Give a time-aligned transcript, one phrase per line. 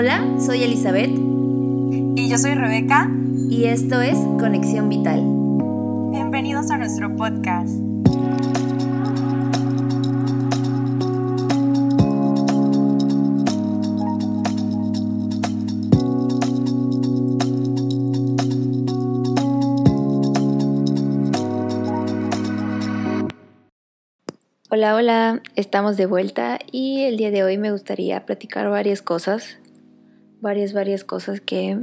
[0.00, 1.10] Hola, soy Elizabeth.
[1.10, 3.10] Y yo soy Rebeca.
[3.50, 5.24] Y esto es Conexión Vital.
[6.12, 7.72] Bienvenidos a nuestro podcast.
[24.70, 29.58] Hola, hola, estamos de vuelta y el día de hoy me gustaría platicar varias cosas,
[30.40, 31.78] varias, varias cosas que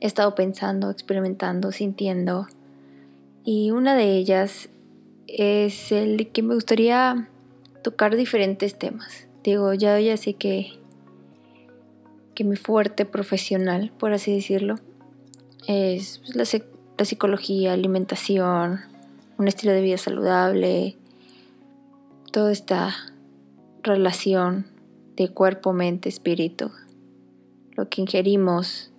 [0.00, 2.46] he estado pensando, experimentando, sintiendo.
[3.44, 4.68] Y una de ellas
[5.26, 7.28] es el de que me gustaría
[7.82, 9.28] tocar diferentes temas.
[9.44, 10.72] Digo, ya, ya sé que,
[12.34, 14.76] que mi fuerte profesional, por así decirlo,
[15.68, 16.44] es la,
[16.98, 18.80] la psicología, alimentación,
[19.38, 20.96] un estilo de vida saludable,
[22.32, 22.94] toda esta
[23.82, 24.66] relación
[25.16, 26.70] de cuerpo, mente, espíritu,
[27.76, 28.90] lo que ingerimos.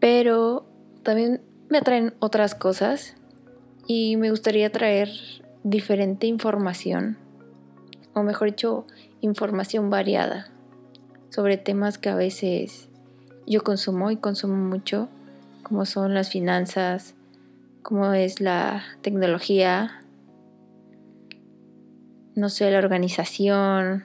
[0.00, 0.66] Pero
[1.02, 3.14] también me atraen otras cosas
[3.86, 5.10] y me gustaría traer
[5.62, 7.18] diferente información,
[8.14, 8.86] o mejor dicho,
[9.20, 10.48] información variada
[11.30, 12.88] sobre temas que a veces
[13.46, 15.08] yo consumo y consumo mucho,
[15.62, 17.14] como son las finanzas,
[17.82, 20.02] como es la tecnología,
[22.34, 24.04] no sé, la organización,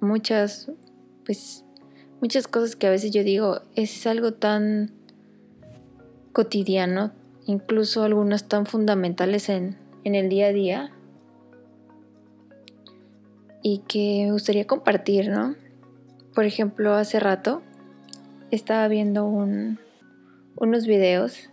[0.00, 0.70] muchas,
[1.30, 1.64] pues,
[2.20, 4.90] muchas cosas que a veces yo digo, es algo tan
[6.32, 7.12] cotidiano,
[7.46, 10.90] incluso algunas tan fundamentales en, en el día a día
[13.62, 15.54] y que me gustaría compartir, ¿no?
[16.34, 17.62] Por ejemplo, hace rato
[18.50, 19.78] estaba viendo un,
[20.56, 21.48] unos videos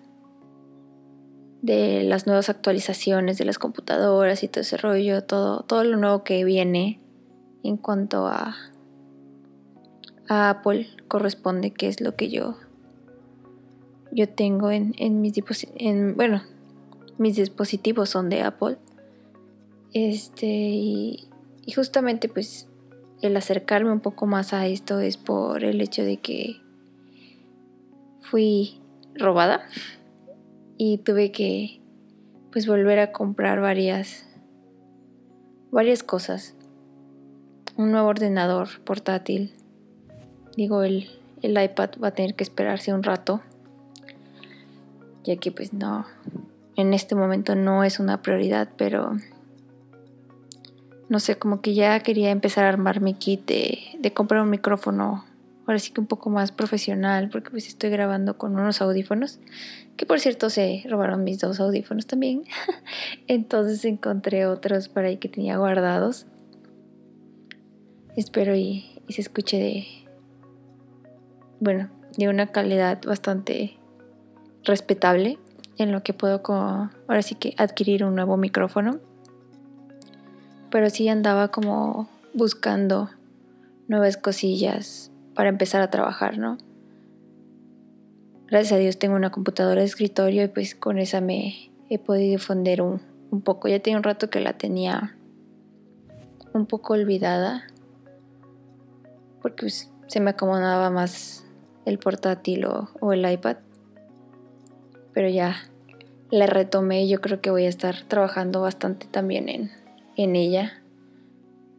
[1.62, 6.23] de las nuevas actualizaciones de las computadoras y todo ese rollo, todo, todo lo nuevo
[6.23, 7.00] que viene
[7.62, 8.56] en cuanto a,
[10.28, 12.58] a Apple corresponde, que es lo que yo,
[14.12, 16.44] yo tengo en, en mis dispositivos, bueno,
[17.18, 18.78] mis dispositivos son de Apple.
[19.94, 21.30] Este, y,
[21.66, 22.68] y justamente pues
[23.22, 26.58] el acercarme un poco más a esto es por el hecho de que
[28.22, 28.80] fui
[29.16, 29.64] robada
[30.78, 31.82] y tuve que
[32.52, 34.28] pues volver a comprar varias
[35.72, 36.56] varias cosas.
[37.76, 39.54] Un nuevo ordenador portátil.
[40.57, 41.07] Digo, el,
[41.41, 43.41] el iPad va a tener que esperarse un rato.
[45.23, 46.06] Ya que pues no,
[46.75, 49.16] en este momento no es una prioridad, pero
[51.09, 55.25] no sé, como que ya quería empezar a armar mi kit de, comprar un micrófono
[55.66, 59.40] ahora sí que un poco más profesional, porque pues estoy grabando con unos audífonos,
[59.97, 62.44] que por cierto se robaron mis dos audífonos también.
[63.28, 66.25] Entonces encontré otros por ahí que tenía guardados.
[68.16, 69.85] Espero y, se escuche de,
[71.59, 73.78] bueno, de una calidad bastante
[74.63, 75.38] respetable
[75.78, 76.41] en lo que puedo
[77.07, 79.00] ahora sí que adquirir un nuevo micrófono.
[80.69, 83.09] Pero sí andaba como buscando
[83.88, 86.57] nuevas cosillas para empezar a trabajar, ¿no?
[88.47, 92.31] Gracias a Dios tengo una computadora de escritorio y pues con esa me he podido
[92.31, 93.00] difundir un,
[93.44, 93.67] poco.
[93.67, 95.16] Ya tenía un rato que la tenía
[96.53, 97.63] un poco olvidada
[99.41, 101.47] porque pues, se me acomodaba más
[101.88, 103.58] el portátil o, el iPad.
[105.14, 105.56] Pero ya
[106.30, 109.72] la retomé y yo creo que voy a estar trabajando bastante también en,
[110.18, 110.81] en ella.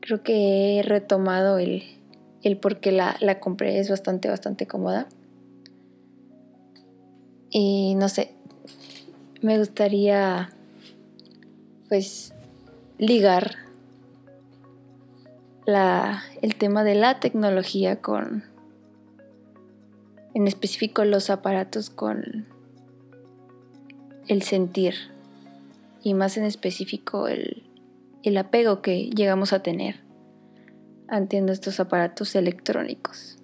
[0.01, 1.83] Creo que he retomado el,
[2.43, 5.07] el por qué la, la compré es bastante, bastante cómoda.
[7.51, 8.33] Y no sé,
[9.43, 10.51] me gustaría
[11.89, 12.33] pues
[12.99, 13.57] ligar
[15.67, 18.48] la, el tema de la tecnología con,
[20.35, 22.47] en específico los aparatos con
[24.27, 24.95] el sentir
[26.03, 27.65] y más en específico el,
[28.23, 30.01] el apego que llegamos a tener
[31.09, 33.39] ante estos aparatos electrónicos.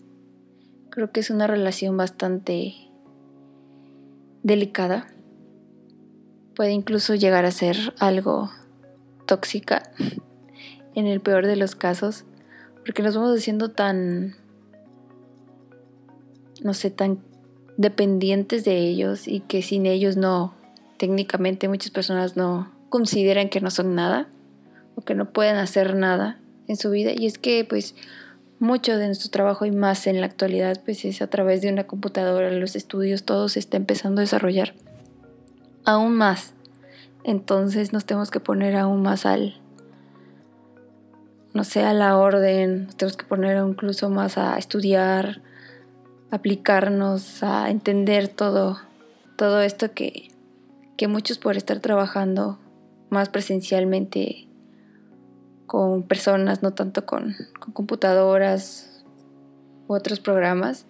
[0.91, 2.75] Creo que es una relación bastante
[4.43, 5.09] delicada.
[6.55, 8.50] Puede incluso llegar a ser algo
[9.26, 9.91] tóxica
[10.94, 12.25] en el peor de los casos,
[12.85, 14.37] porque nos vamos haciendo tan,
[16.62, 17.19] no sé, tan
[17.77, 20.55] dependientes de ellos y que sin ellos no,
[20.97, 24.29] técnicamente muchas personas no consideran que no son nada
[24.95, 27.95] o que no pueden hacer nada en su vida y es que pues
[28.61, 31.85] mucho de nuestro trabajo y más en la actualidad pues es a través de una
[31.85, 34.75] computadora, los estudios, todo se está empezando a desarrollar
[35.85, 36.55] aún más.
[37.25, 39.61] Entonces nos tenemos que poner aún más al
[41.53, 45.41] no sé, a la orden, nos tenemos que poner incluso más a estudiar,
[46.35, 48.79] aplicarnos, a entender todo,
[49.37, 50.33] todo esto que,
[50.97, 52.59] que muchos por estar trabajando
[53.09, 54.49] más presencialmente
[55.67, 57.37] con personas, no tanto con,
[57.73, 59.05] computadoras
[59.87, 60.87] u otros programas,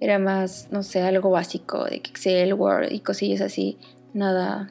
[0.00, 3.76] era más, no sé, algo básico de Excel, Word y cosillas así,
[4.14, 4.70] nada,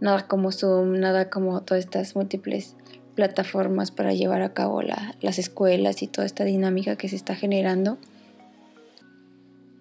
[0.00, 2.74] nada como Zoom, nada como todas estas múltiples
[3.20, 7.98] plataformas para llevar a cabo las escuelas y toda esta dinámica que se está generando.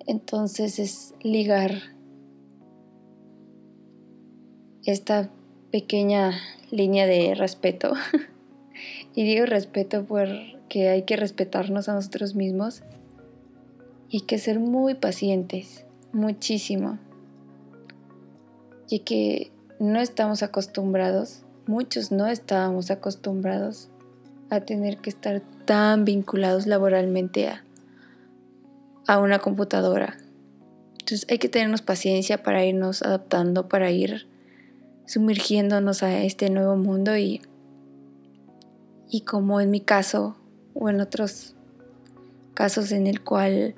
[0.08, 1.72] Entonces es ligar
[4.84, 5.30] esta
[5.72, 6.34] pequeña
[6.70, 7.94] línea de respeto.
[9.16, 12.84] y digo respeto porque hay que respetarnos a nosotros mismos
[14.10, 17.00] y que ser muy pacientes, muchísimo.
[18.90, 19.50] Y que
[19.80, 23.90] no estamos acostumbrados, muchos no estábamos acostumbrados
[24.50, 27.64] a tener que estar tan vinculados laboralmente a,
[29.08, 30.18] a una computadora.
[30.94, 34.28] Entonces hay que tenernos paciencia para irnos adaptando, para ir
[35.06, 37.42] sumergiéndonos a este nuevo mundo y,
[39.08, 40.38] y como en mi caso
[40.74, 41.54] o en otros
[42.56, 43.76] casos en el cual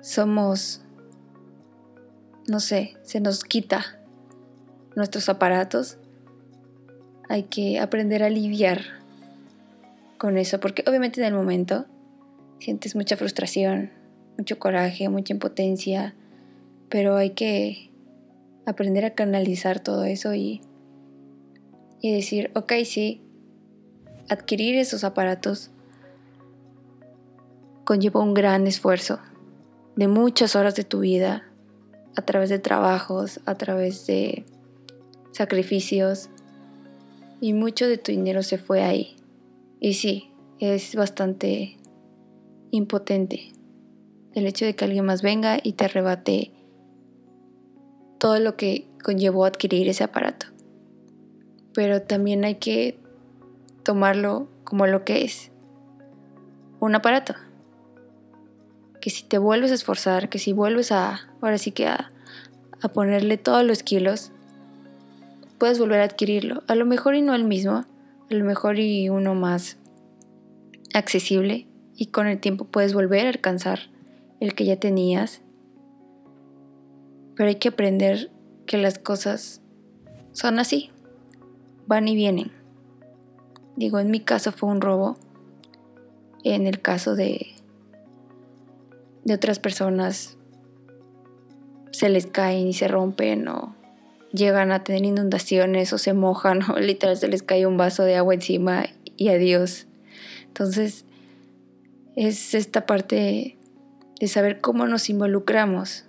[0.00, 0.80] somos,
[2.46, 3.98] no sé, se nos quita
[4.94, 5.98] nuestros aparatos,
[7.28, 8.82] hay que aprender a lidiar
[10.18, 11.86] con eso, porque obviamente en el momento
[12.58, 13.90] sientes mucha frustración,
[14.38, 16.14] mucho coraje, mucha impotencia,
[16.88, 17.90] pero hay que
[18.66, 20.60] aprender a canalizar todo eso y,
[22.00, 23.20] y decir, ok, sí,
[24.28, 25.70] adquirir esos aparatos
[27.84, 29.20] conlleva un gran esfuerzo
[29.96, 31.44] de muchas horas de tu vida,
[32.16, 34.44] a través de trabajos, a través de
[35.32, 36.30] sacrificios,
[37.44, 39.16] y mucho de tu dinero se fue ahí.
[39.78, 40.30] Y sí,
[40.60, 41.76] es bastante
[42.70, 43.52] impotente
[44.32, 46.52] el hecho de que alguien más venga y te arrebate
[48.18, 50.46] todo lo que conllevó adquirir ese aparato.
[51.74, 52.98] Pero también hay que
[53.82, 55.50] tomarlo como lo que es,
[56.80, 57.34] un aparato
[59.02, 62.10] que si te vuelves a esforzar, que si vuelves a, ahora sí que a,
[62.80, 64.32] a ponerle todos los kilos,
[65.58, 66.62] puedes volver a adquirirlo.
[66.66, 67.84] A lo mejor y no el mismo,
[68.30, 69.78] a lo mejor y uno más
[70.92, 71.66] accesible
[71.96, 73.80] y con el tiempo puedes volver a alcanzar
[74.40, 75.42] el que ya tenías.
[77.36, 78.30] Pero hay que aprender
[78.66, 79.60] que las cosas
[80.32, 80.90] son así,
[81.86, 82.52] van y vienen.
[83.76, 85.16] Digo, en mi caso fue un robo,
[86.44, 87.54] en el caso de,
[89.24, 90.36] de otras personas
[91.90, 93.74] se les caen y se rompen o
[94.34, 98.16] llegan a tener inundaciones o se mojan o literal se les cae un vaso de
[98.16, 98.84] agua encima
[99.16, 99.86] y adiós.
[100.46, 101.04] Entonces
[102.16, 103.56] es esta parte
[104.20, 106.04] de saber cómo nos involucramos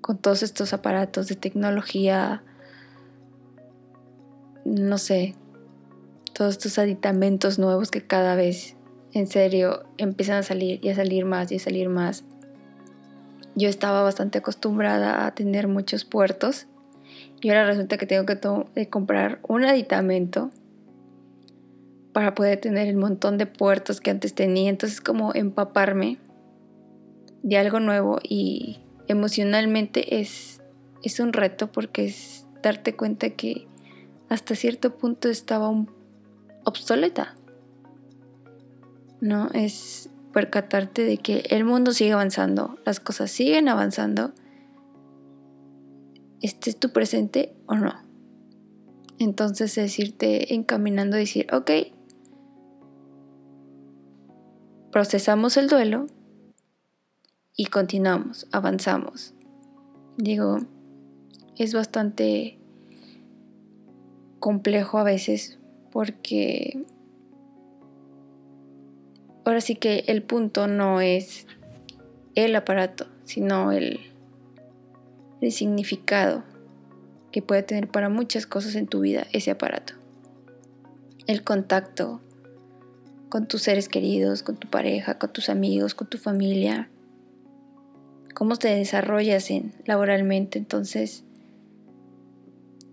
[0.00, 2.42] con todos estos aparatos de tecnología,
[4.64, 5.34] no sé,
[6.32, 8.76] todos estos aditamentos nuevos que cada vez
[9.12, 12.24] en serio empiezan a salir y a salir más y a salir más.
[13.56, 16.66] Yo estaba bastante acostumbrada a tener muchos puertos
[17.40, 20.50] y ahora resulta que tengo que comprar un aditamento
[22.12, 24.68] para poder tener el montón de puertos que antes tenía.
[24.68, 26.18] Entonces como empaparme
[27.42, 30.60] de algo nuevo y emocionalmente es,
[31.02, 33.66] es un reto porque es darte cuenta que
[34.28, 35.72] hasta cierto punto estaba
[36.64, 37.36] obsoleta.
[39.20, 39.48] ¿no?
[39.52, 44.32] Es percatarte de que el mundo sigue avanzando, las cosas siguen avanzando,
[46.42, 47.94] estés tu presente o no.
[49.18, 51.70] Entonces es irte encaminando decir, ok,
[54.90, 56.06] procesamos el duelo
[57.54, 59.34] y continuamos, avanzamos.
[60.16, 60.58] Digo,
[61.58, 62.58] es bastante
[64.38, 65.58] complejo a veces
[65.92, 66.82] porque
[69.44, 71.46] ahora sí que el punto no es
[72.34, 74.09] el aparato, sino el,
[75.40, 76.42] el significado
[77.32, 79.94] que puede tener para muchas cosas en tu vida ese aparato.
[81.26, 82.20] El contacto
[83.28, 86.90] con tus seres queridos, con tu pareja, con tus amigos, con tu familia.
[88.34, 90.58] Cómo te desarrollas en, laboralmente.
[90.58, 91.24] Entonces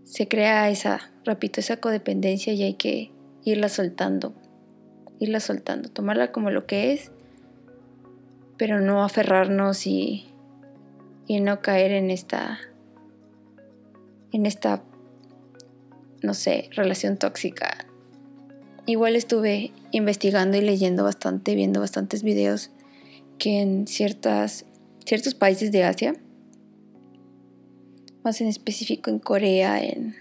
[0.04, 3.12] se crea esa, repito, esa codependencia y hay que
[3.44, 4.34] irla soltando
[5.20, 7.12] irla soltando, tomarla como lo que es,
[8.58, 10.28] pero no aferrarnos y,
[11.28, 12.60] y no caer en esta,
[14.32, 14.82] en esta,
[16.24, 17.86] no sé, relación tóxica.
[18.86, 22.72] Igual estuve investigando y leyendo bastante, viendo bastantes videos
[23.38, 24.66] que en ciertas,
[25.06, 26.16] ciertos países de Asia,
[28.24, 30.16] más en específico en Corea, en,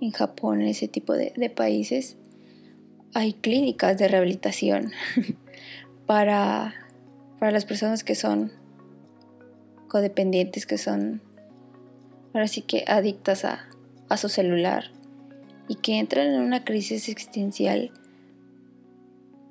[0.00, 2.16] en Japón, en ese tipo de, de países,
[3.14, 4.92] hay clínicas de rehabilitación
[6.06, 6.74] para,
[7.38, 8.52] para las personas que son
[9.88, 11.22] codependientes, que son
[12.34, 13.68] ahora sí que adictas a,
[14.08, 14.84] a su celular
[15.66, 17.90] y que entran en una crisis existencial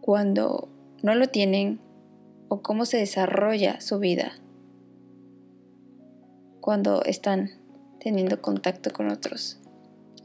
[0.02, 0.70] cuando
[1.04, 1.80] no lo tienen
[2.48, 4.34] o cómo se desarrolla su vida
[6.62, 7.52] cuando están
[8.00, 9.58] teniendo contacto con otros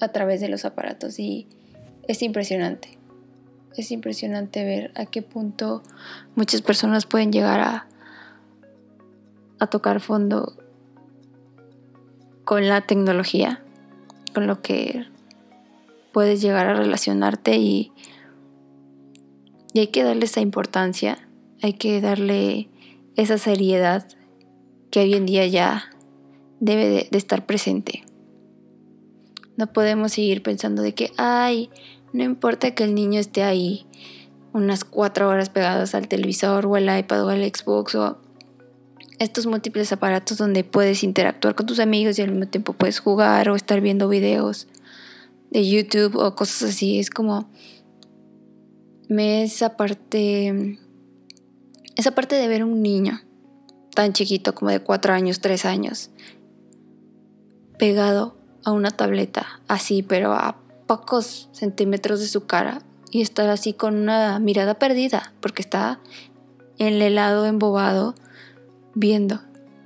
[0.00, 1.46] a través de los aparatos y
[2.08, 2.98] es impresionante.
[3.76, 5.82] Es impresionante ver a qué punto
[6.34, 7.86] muchas personas pueden llegar a,
[9.62, 10.54] a tocar fondo
[12.44, 13.62] con la tecnología,
[14.34, 15.06] con lo que
[16.12, 17.92] puedes llegar a relacionarte y,
[19.72, 21.28] y hay que darle esa importancia,
[21.62, 22.68] hay que darle
[23.14, 24.08] esa seriedad
[24.90, 25.84] que hoy en día ya
[26.58, 28.02] debe de, estar presente.
[29.56, 31.70] No podemos seguir pensando de que, ay,
[32.12, 33.86] no importa que el niño esté ahí
[34.52, 38.18] unas cuatro horas pegadas al televisor o al iPad o al Xbox o
[39.22, 43.48] estos múltiples aparatos donde puedes interactuar con tus amigos y al mismo tiempo puedes jugar
[43.48, 44.68] o estar viendo videos
[45.50, 46.98] de YouTube o cosas así.
[46.98, 47.50] Es como
[49.08, 50.78] me esa parte
[51.96, 53.20] esa parte de ver un niño
[53.94, 56.10] tan chiquito como de cuatro años, tres años
[57.78, 63.72] pegado a una tableta así, pero a pocos centímetros de su cara y estar así
[63.72, 66.00] con una mirada perdida porque está
[66.78, 68.14] en el helado embobado
[68.94, 69.40] viendo,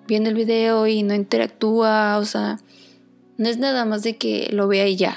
[0.06, 2.60] viendo el video y no interactúa, o sea,
[3.38, 5.16] no es nada más de que lo vea y ya.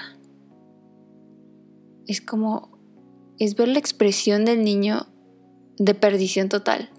[2.07, 2.69] Es como,
[3.37, 5.07] es ver la expresión del niño
[5.77, 6.89] de perdición total,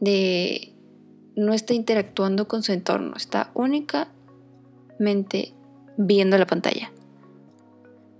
[0.00, 0.72] de
[1.34, 5.54] no está interactuando con su entorno, está únicamente
[5.96, 6.92] viendo la pantalla.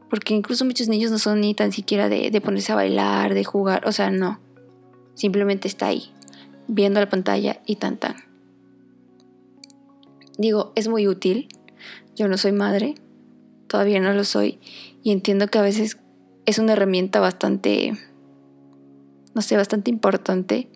[0.09, 3.45] Porque incluso muchos niños no son ni tan siquiera de, de ponerse a bailar, de
[3.45, 4.41] jugar, o sea, no.
[5.15, 6.11] Simplemente está ahí,
[6.69, 8.17] viendo la pantalla y tan tan.
[10.39, 11.49] Digo, es muy útil.
[12.15, 12.95] Yo no soy madre,
[13.69, 14.59] todavía no lo soy,
[15.03, 15.99] y entiendo que a veces
[16.45, 17.95] es una herramienta bastante,
[19.35, 20.69] no sé, bastante importante.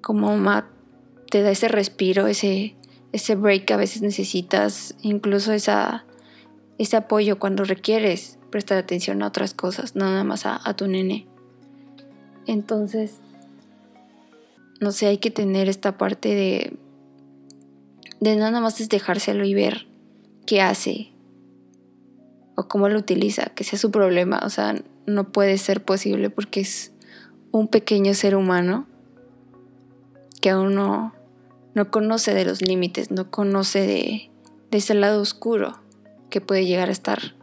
[0.00, 0.70] Como mamá
[1.30, 2.74] te da ese respiro, ese,
[3.12, 6.06] ese break que a veces necesitas, incluso esa,
[6.78, 10.86] ese apoyo cuando requieres prestar atención a otras cosas, no nada más a, a tu
[10.86, 11.26] nene.
[12.46, 13.20] Entonces,
[14.80, 16.76] no sé, hay que tener esta parte de,
[18.20, 19.86] de nada más es dejárselo y ver
[20.46, 21.12] qué hace
[22.54, 26.60] o cómo lo utiliza, que sea su problema, o sea, no puede ser posible porque
[26.60, 26.92] es
[27.52, 28.86] un pequeño ser humano
[30.40, 31.14] que aún no,
[31.74, 34.30] no conoce de los límites, no conoce de,
[34.70, 35.78] de ese lado oscuro
[36.30, 37.34] que puede llegar a estar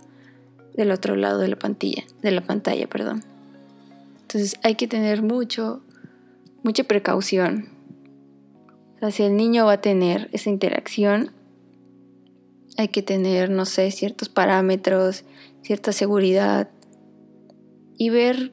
[0.76, 3.24] del otro lado de la pantalla, de la pantalla, perdón.
[4.22, 5.82] Entonces hay que tener mucho,
[6.64, 7.70] mucha precaución.
[8.96, 11.32] O sea, si el niño va a tener esa interacción,
[12.78, 15.26] hay que tener, no sé, ciertos parámetros,
[15.62, 16.70] cierta seguridad
[17.98, 18.52] y ver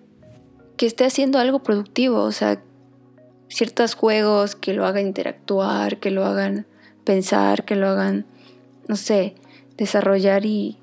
[0.77, 2.63] que esté haciendo algo productivo, o sea,
[3.49, 6.67] ciertos juegos que lo hagan interactuar, que lo hagan
[7.05, 8.27] pensar, que lo hagan,
[8.89, 9.35] no sé,
[9.77, 10.77] desarrollar y,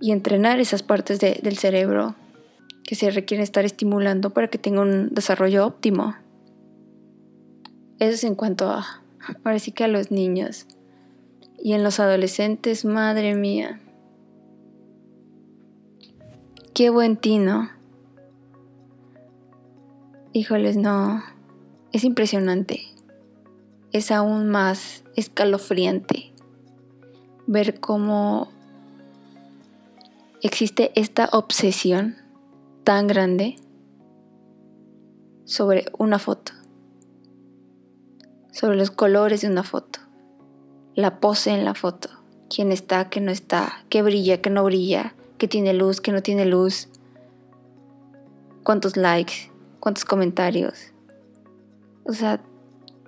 [0.00, 2.14] entrenar esas partes de, del cerebro
[2.88, 6.14] que se requieren estar estimulando para que tenga un desarrollo óptimo.
[7.98, 9.02] Eso es en cuanto a,
[9.44, 10.66] ahora sí que a los niños.
[11.58, 13.78] Y en los adolescentes, madre mía.
[16.72, 17.68] Qué buen tino.
[20.32, 21.22] Híjoles, no.
[21.92, 22.80] Es impresionante.
[23.92, 26.32] Es aún más escalofriante
[27.46, 28.50] ver cómo
[30.40, 32.17] existe esta obsesión
[32.88, 33.56] tan grande
[35.44, 36.52] sobre una foto,
[38.50, 39.98] sobre los colores de una foto,
[40.94, 42.08] la pose en la foto,
[42.48, 46.22] quién está, qué no está, qué brilla, qué no brilla, qué tiene luz, qué no
[46.22, 46.88] tiene luz,
[48.62, 50.94] cuántos likes, cuántos comentarios.
[52.04, 52.40] O sea,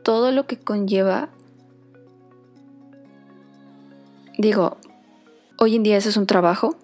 [0.02, 1.30] todo lo que conlleva.
[4.36, 4.76] Digo,
[5.56, 6.76] hoy en día eso es un trabajo,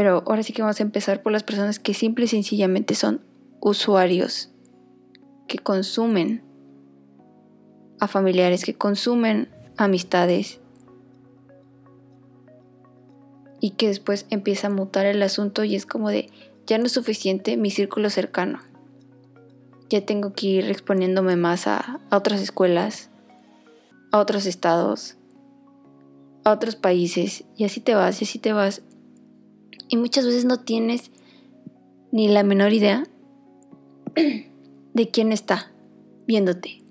[0.00, 3.20] pero ahora sí que vamos a empezar por las personas que simple y sencillamente son
[3.60, 4.48] usuarios,
[5.46, 6.42] que consumen
[8.00, 10.58] a familiares, que consumen amistades.
[13.60, 16.30] y que después empieza a mutar el asunto y es como de,
[16.66, 18.60] ya no es suficiente mi círculo cercano.
[19.90, 23.10] Ya tengo que ir exponiéndome más a, a otras escuelas,
[24.12, 25.18] a otros estados,
[26.42, 28.80] a otros países y así te vas y así te vas.
[29.90, 31.10] Y muchas veces no tienes
[32.12, 33.04] ni la menor idea
[34.94, 35.70] de quién está
[36.26, 36.82] viéndote,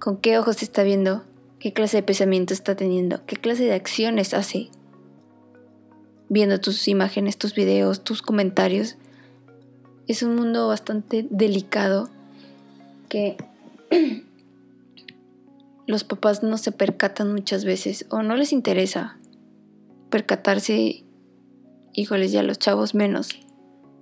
[0.00, 1.22] con qué ojos te está viendo,
[1.60, 4.68] qué clase de pensamiento está teniendo, qué clase de acciones hace
[6.28, 8.96] viendo tus imágenes, tus videos, tus comentarios.
[10.08, 12.08] Es un mundo bastante delicado
[13.08, 13.36] que
[15.86, 19.18] los papás no se percatan muchas veces o no les interesa
[20.10, 21.04] percatarse,
[21.94, 23.30] híjoles, ya los chavos menos.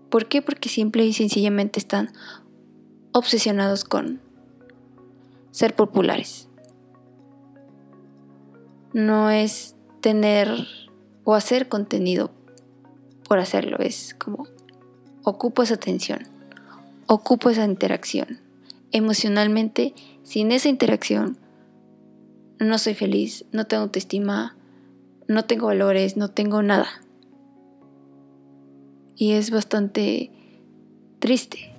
[0.08, 0.42] ¿Por qué?
[0.42, 2.12] Porque simple y sencillamente están
[3.12, 4.20] obsesionados con
[5.50, 6.48] ser populares.
[8.92, 10.66] No es tener
[11.24, 12.30] o hacer contenido
[13.28, 14.48] por hacerlo, es como
[15.22, 16.26] ocupo esa atención,
[17.06, 18.40] ocupo esa interacción.
[18.92, 19.94] Emocionalmente,
[20.24, 21.38] sin esa interacción,
[22.58, 24.56] no soy feliz, no tengo autoestima,
[25.28, 26.88] no tengo valores, no tengo nada.
[29.20, 30.30] Y es bastante
[31.18, 31.74] triste,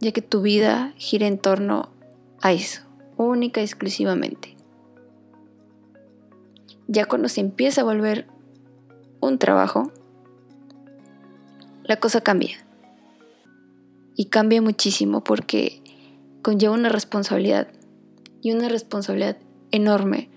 [0.00, 1.90] ya que tu vida gira en torno
[2.40, 2.80] a eso,
[3.18, 4.56] única y exclusivamente.
[6.88, 8.28] Ya cuando se empieza a volver
[9.20, 9.92] un trabajo,
[11.82, 12.56] la cosa cambia.
[14.16, 15.82] Y cambia muchísimo porque
[16.40, 17.68] conlleva una responsabilidad.
[18.40, 19.36] Y una responsabilidad
[19.70, 20.30] enorme,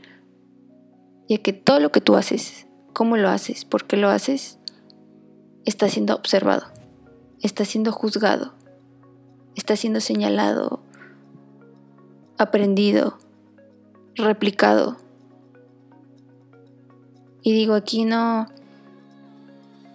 [1.29, 4.56] ya que todo lo que tú haces, cómo lo haces, por qué lo haces,
[5.67, 6.65] está siendo observado,
[7.41, 8.53] está siendo juzgado,
[9.55, 10.81] está siendo señalado,
[12.39, 13.19] aprendido,
[14.15, 14.97] replicado.
[17.43, 18.47] Y digo, aquí no,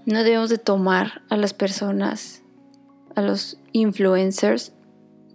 [0.07, 2.43] no debemos de tomar a las personas,
[3.17, 4.73] a los influencers,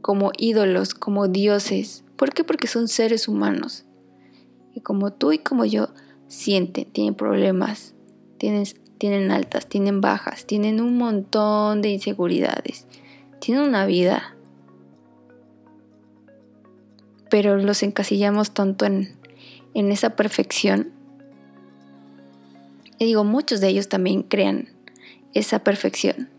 [0.01, 2.05] como ídolos, como dioses.
[2.15, 2.45] ¿Por qué?
[2.45, 3.83] Porque son seres humanos
[4.81, 5.89] como tú y como yo
[6.27, 7.93] sienten, tienen problemas,
[8.37, 8.65] tienen,
[8.97, 12.85] tienen altas, tienen bajas, tienen un montón de inseguridades,
[13.39, 14.35] tienen una vida.
[17.29, 19.15] Pero los encasillamos tanto en,
[19.73, 20.91] en esa perfección.
[22.99, 24.69] Y digo, muchos de ellos también crean
[25.33, 26.29] esa perfección.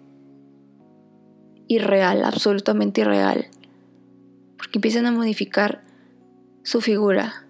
[1.69, 3.47] Irreal, absolutamente irreal.
[4.57, 5.83] Porque empiezan a modificar
[6.63, 7.47] su figura,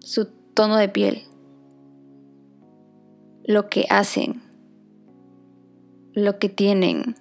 [0.00, 1.24] su tono de piel,
[3.50, 4.40] lo que hacen,
[6.12, 7.16] lo que tienen,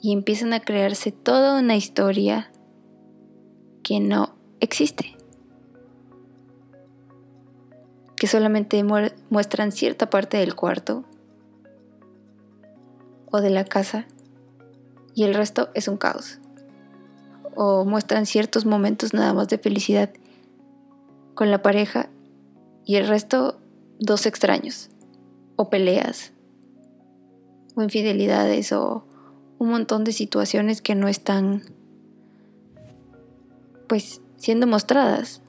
[0.00, 2.50] y empiezan a crearse toda una historia
[3.82, 5.18] que no existe,
[8.16, 8.82] que solamente
[9.28, 11.04] muestran cierta parte del cuarto
[13.30, 14.06] o de la casa
[15.14, 16.38] y el resto es un caos.
[17.54, 20.10] O muestran ciertos momentos nada más de felicidad
[21.34, 22.08] con la pareja
[22.86, 23.60] y el resto
[23.98, 24.88] dos extraños,
[25.56, 26.32] o peleas,
[27.74, 29.06] o infidelidades, o
[29.58, 31.62] un montón de situaciones que no están,
[33.88, 35.42] pues, siendo mostradas.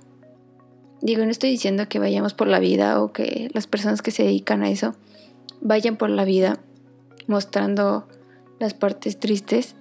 [1.01, 4.23] Digo, no estoy diciendo que vayamos por la vida o que las personas que se
[4.23, 4.95] dedican a eso
[5.61, 6.59] vayan por la vida
[7.27, 8.07] mostrando
[8.59, 9.75] las partes tristes,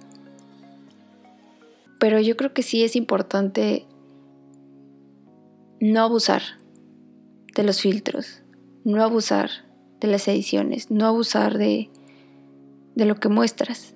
[1.99, 3.85] pero yo creo que sí es importante
[5.79, 6.41] no abusar
[7.55, 8.41] de los filtros,
[8.83, 9.64] no abusar
[10.05, 11.89] de las ediciones, no abusar de,
[12.95, 13.93] de lo que muestras.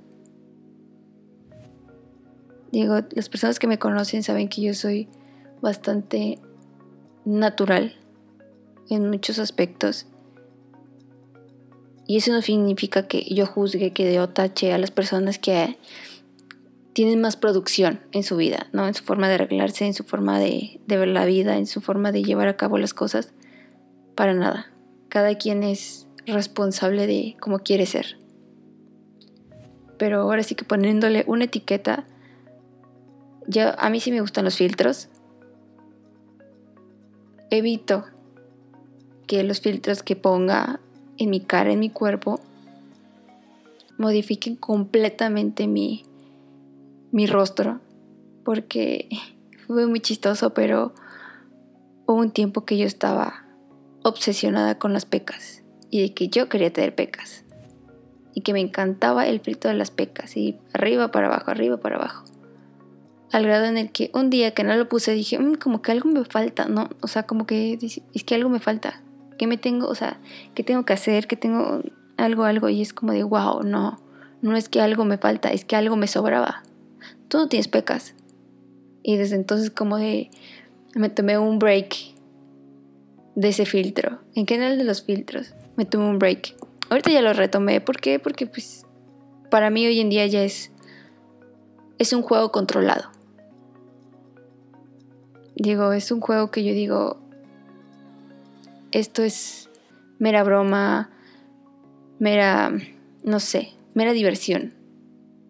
[2.71, 5.07] Digo, las personas que me conocen saben que yo soy
[5.61, 6.39] bastante
[7.25, 7.95] natural
[8.89, 10.05] en muchos aspectos.
[12.07, 15.77] Y eso no significa que yo juzgue, que de tache a las personas que
[16.93, 18.87] tienen más producción en su vida, ¿no?
[18.87, 22.11] En su forma de arreglarse, en su forma de, ver la vida, en su forma
[22.11, 23.31] de llevar a cabo las cosas.
[24.15, 24.71] Para nada.
[25.09, 28.17] Cada quien es responsable de cómo quiere ser.
[29.97, 32.05] Pero ahora sí que poniéndole una etiqueta,
[33.47, 35.09] yo, a mí sí me gustan los filtros.
[37.49, 38.05] Evito
[39.27, 40.79] que los filtros que ponga
[41.17, 42.39] en mi cara, en mi cuerpo,
[43.97, 46.05] modifiquen completamente mi,
[47.11, 47.81] mi rostro,
[48.45, 49.09] porque
[49.67, 50.93] fue muy chistoso, pero
[52.05, 53.45] hubo un tiempo que yo estaba
[54.03, 57.43] obsesionada con las pecas y de que yo quería tener pecas
[58.33, 61.97] y que me encantaba el filtro de las pecas y arriba para abajo, arriba para
[61.97, 62.25] abajo.
[63.31, 65.91] Al grado en el que un día que no lo puse dije, mm, como que
[65.91, 66.89] algo me falta, ¿no?
[67.01, 67.77] O sea, como que
[68.13, 69.01] es que algo me falta.
[69.37, 70.19] ¿Qué me tengo, o sea,
[70.55, 71.27] qué tengo que hacer?
[71.27, 71.81] ¿Qué tengo
[72.17, 72.69] algo, algo?
[72.69, 74.01] Y es como de, wow, no,
[74.41, 76.63] no es que algo me falta, es que algo me sobraba.
[77.27, 78.15] Tú no tienes pecas.
[79.03, 80.29] Y desde entonces como de,
[80.95, 81.95] me tomé un break
[83.39, 84.19] de ese filtro.
[84.35, 86.55] En general de los filtros, me tomé un break.
[86.89, 87.79] Ahorita ya lo retomé.
[87.79, 88.19] ¿Por qué?
[88.19, 88.85] Porque pues
[89.49, 90.71] para mí hoy en día ya es,
[91.99, 93.09] es un juego controlado.
[95.55, 97.17] Digo, es un juego que yo digo,
[98.91, 99.69] esto es
[100.17, 101.09] mera broma,
[102.17, 102.73] mera,
[103.23, 104.73] no sé, mera diversión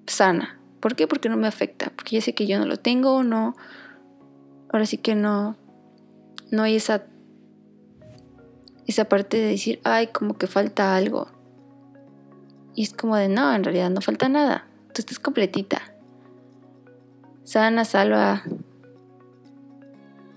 [0.06, 0.60] sana.
[0.80, 1.08] ¿Por qué?
[1.08, 3.56] Porque no me afecta, porque ya sé que yo no lo tengo, no,
[4.72, 5.56] ahora sí que no,
[6.52, 7.06] no hay esa,
[8.90, 11.28] esa parte de decir, ay, como que falta algo.
[12.76, 15.82] Y es como de, no, en realidad no falta nada, tú estás completita.
[17.44, 18.44] Sana, salva,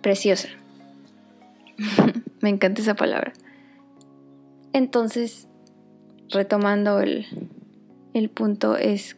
[0.03, 0.49] preciosa.
[2.41, 3.33] Me encanta esa palabra.
[4.73, 5.49] Entonces,
[6.29, 7.27] retomando el,
[8.15, 9.17] el punto es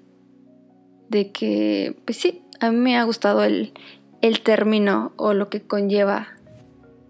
[1.09, 3.73] de que, pues sí, a mí me ha gustado el,
[4.21, 6.29] el término o lo que conlleva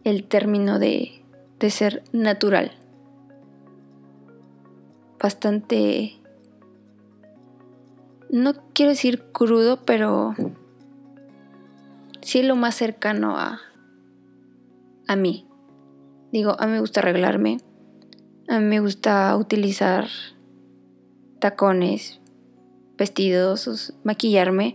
[0.05, 1.24] el término de,
[1.59, 2.73] de ser natural.
[5.21, 6.21] Bastante,
[8.31, 10.35] no quiero decir crudo, pero
[12.21, 13.61] sí lo más cercano a,
[15.07, 15.47] a mí.
[16.33, 17.59] Digo, a mí me gusta arreglarme,
[18.49, 20.09] a mí me gusta utilizar
[21.39, 22.21] tacones,
[22.99, 24.75] vestidos, maquillarme.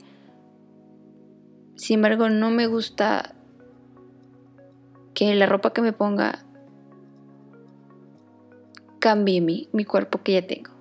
[1.75, 3.35] Sin embargo, no me gusta
[5.13, 6.45] que la ropa que me ponga
[8.99, 10.71] cambie mi, mi cuerpo que ya tengo.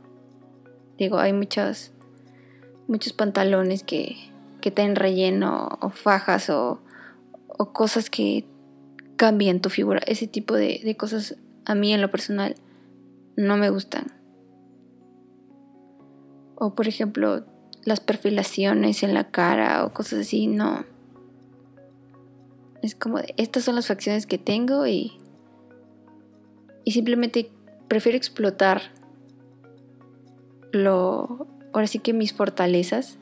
[0.98, 1.92] Digo, hay muchos,
[2.88, 4.16] muchos pantalones que,
[4.60, 6.80] que tienen relleno o fajas o,
[7.46, 8.44] o cosas que
[9.16, 10.00] cambian tu figura.
[10.06, 12.56] Ese tipo de, de cosas a mí en lo personal
[13.36, 14.06] no me gustan.
[16.56, 17.44] O por ejemplo,
[17.84, 20.84] las perfilaciones en la cara o cosas así, no.
[22.82, 25.18] Es como estas son las facciones que tengo y,
[26.84, 27.50] y simplemente
[27.88, 28.82] prefiero explotar
[30.72, 33.18] lo, ahora sí que mis fortalezas,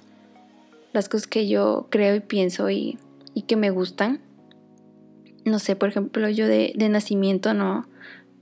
[0.92, 2.98] las cosas que yo creo y pienso y,
[3.34, 4.20] y que me gustan
[5.46, 7.86] no sé, por ejemplo, yo de, nacimiento no,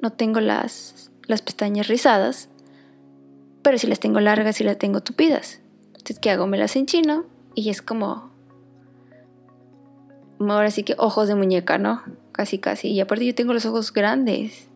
[0.00, 2.48] no tengo las, las pestañas rizadas,
[3.62, 5.60] pero si las tengo largas y las tengo tupidas.
[5.88, 6.46] Entonces, ¿qué hago?
[6.46, 8.32] Me las enchino y es como...
[10.40, 12.02] Ahora sí que ojos de muñeca, ¿no?
[12.32, 12.88] Casi, casi.
[12.88, 14.68] Y aparte yo tengo los ojos grandes.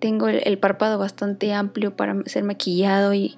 [0.00, 3.36] Tengo el, párpado bastante amplio para ser maquillado y,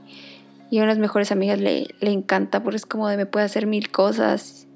[0.71, 3.67] y a unas mejores amigas le, le encanta porque es como de me puede hacer
[3.67, 4.69] mil cosas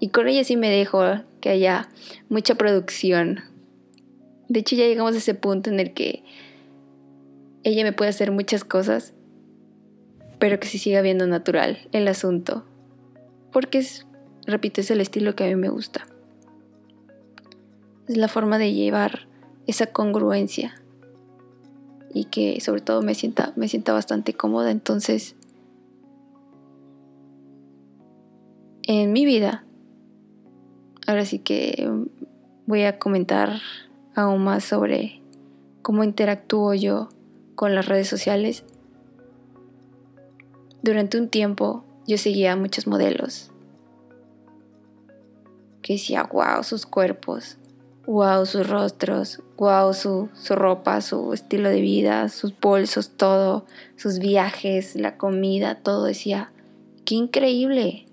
[0.00, 1.02] y con ella sí me dejo
[1.40, 1.88] que haya
[2.28, 3.40] mucha producción.
[4.48, 6.22] De hecho ya llegamos a ese punto en el que
[7.64, 9.12] ella me puede hacer muchas cosas,
[10.38, 12.64] pero que sí siga viendo natural el asunto.
[13.52, 14.06] Porque es,
[14.46, 16.06] repito, es el estilo que a mí me gusta.
[18.08, 19.28] Es la forma de llevar
[19.66, 20.80] esa congruencia
[22.14, 24.70] y que sobre todo me sienta, me sienta bastante cómoda.
[24.70, 25.36] Entonces,
[28.82, 29.64] en mi vida
[31.08, 31.90] ahora sí que
[32.66, 33.60] voy a comentar
[34.14, 35.22] aún más sobre
[35.80, 37.08] cómo interactúo yo
[37.54, 38.62] con las redes sociales.
[40.82, 43.50] Durante un tiempo yo seguía a muchos modelos
[45.80, 47.56] que decía, wow, sus cuerpos,
[48.08, 53.66] wow, sus rostros, wow, su, su ropa, su estilo de vida, sus bolsos, todo,
[53.96, 56.50] sus viajes, la comida, todo decía,
[57.04, 58.06] qué increíble.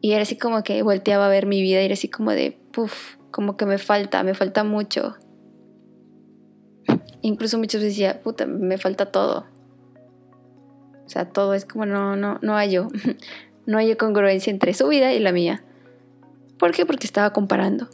[0.00, 2.58] Y era así como que volteaba a ver mi vida y era así como de,
[2.72, 5.16] puff, como que me falta, me falta mucho.
[7.20, 9.44] Incluso veces decía, puta, me falta todo.
[11.04, 12.88] O sea, todo es como no, no, no hallo.
[13.66, 15.62] no hay congruencia entre su vida y la mía.
[16.58, 16.86] ¿Por qué?
[16.86, 17.88] Porque estaba comparando.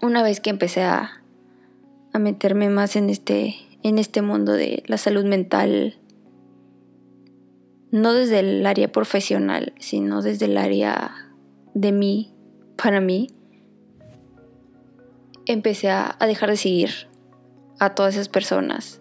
[0.00, 1.22] Una vez que empecé a,
[2.12, 5.98] a meterme más en este, en este mundo de la salud mental,
[7.90, 11.32] no desde el área profesional, sino desde el área
[11.74, 12.34] de mí,
[12.76, 13.28] para mí,
[15.46, 16.90] empecé a, dejar de seguir
[17.78, 19.00] a todas esas personas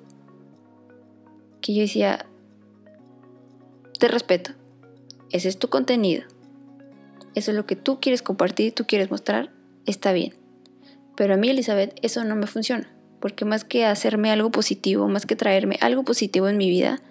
[1.61, 2.25] que yo decía,
[3.99, 4.51] te respeto,
[5.31, 6.23] ese es tu contenido,
[7.35, 9.51] eso es lo que tú quieres compartir, tú quieres mostrar,
[9.85, 10.36] está bien.
[11.17, 12.87] Pero a mí, Elizabeth, eso no me funciona,
[13.19, 17.01] porque más que hacerme algo positivo, más que traerme algo positivo en mi vida,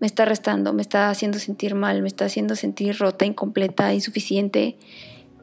[0.00, 4.78] me está restando, me está haciendo sentir mal, me está haciendo sentir rota, incompleta, insuficiente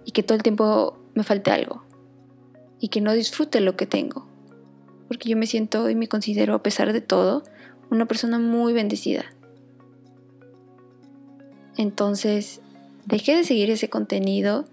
[0.03, 1.83] y que todo el tiempo me falte algo.
[2.79, 4.27] y que no disfrute lo que tengo.
[5.07, 7.41] Porque yo me siento y me considero, a pesar de todo,
[7.89, 9.25] una persona muy bendecida.
[11.75, 12.61] Entonces,
[13.05, 14.65] dejé de seguir ese contenido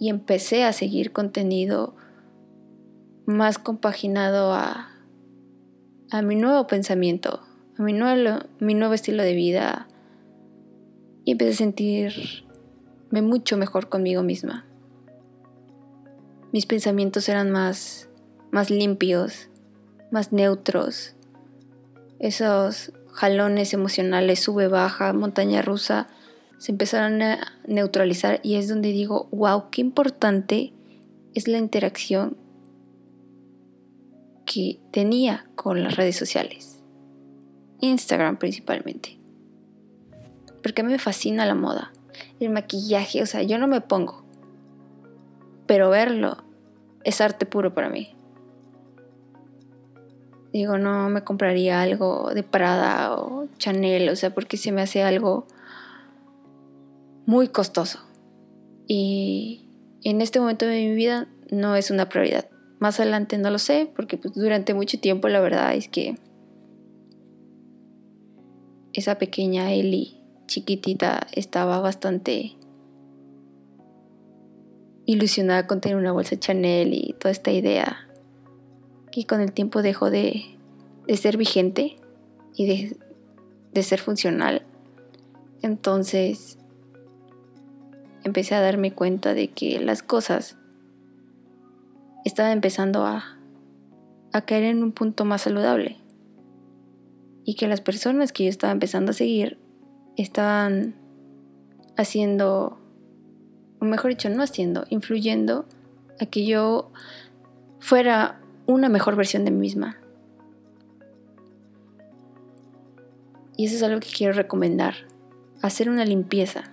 [0.00, 1.94] y empecé a seguir contenido
[3.30, 4.90] más compaginado a,
[6.10, 7.40] a mi nuevo pensamiento,
[7.78, 9.88] a mi nuevo, mi nuevo estilo de vida
[11.24, 14.66] y empecé a sentirme mucho mejor conmigo misma.
[16.52, 18.08] Mis pensamientos eran más,
[18.50, 19.48] más limpios,
[20.10, 21.14] más neutros.
[22.18, 26.08] Esos jalones emocionales, sube, baja, montaña rusa,
[26.58, 30.72] se empezaron a neutralizar y es donde digo, wow, qué importante
[31.34, 32.36] es la interacción
[34.52, 36.82] que tenía con las redes sociales.
[37.80, 39.16] Instagram principalmente.
[40.60, 41.92] Porque a mí me fascina la moda,
[42.40, 44.24] el maquillaje, o sea, yo no me pongo.
[45.66, 46.38] Pero verlo
[47.04, 48.16] es arte puro para mí.
[50.52, 55.04] Digo, no me compraría algo de Prada o Chanel, o sea, porque se me hace
[55.04, 55.46] algo
[57.24, 58.00] muy costoso.
[58.88, 59.68] Y
[60.02, 62.48] en este momento de mi vida no es una prioridad.
[62.80, 66.16] Más adelante no lo sé, porque pues, durante mucho tiempo la verdad es que
[68.94, 72.56] esa pequeña Ellie chiquitita estaba bastante
[75.04, 78.08] ilusionada con tener una bolsa Chanel y toda esta idea
[79.12, 80.56] que con el tiempo dejó de,
[81.16, 81.96] ser vigente
[82.56, 82.96] y de,
[83.72, 84.62] de ser funcional.
[85.62, 86.58] Entonces
[88.24, 90.56] empecé a darme cuenta de que las cosas
[92.24, 93.36] estaban empezando a,
[94.32, 95.96] a caer en un punto más saludable.
[97.44, 99.58] Y que las personas que yo estaba empezando a seguir
[100.16, 100.94] estaban
[101.96, 102.78] haciendo,
[103.80, 105.66] o mejor dicho, no haciendo, influyendo
[106.20, 106.90] a que yo
[107.78, 109.96] fuera una mejor versión de mí misma.
[113.56, 114.94] Y eso es algo que quiero recomendar,
[115.60, 116.64] hacer una limpieza,